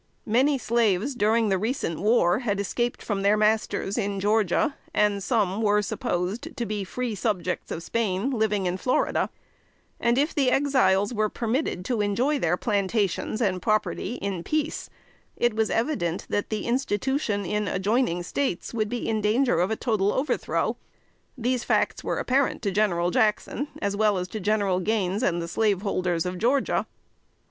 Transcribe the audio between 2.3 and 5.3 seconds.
had escaped from their masters, in Georgia, and